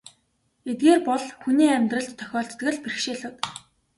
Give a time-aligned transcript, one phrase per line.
[0.69, 3.35] Эдгээр бол хүний амьдралд тохиолддог л бэрхшээлүүд.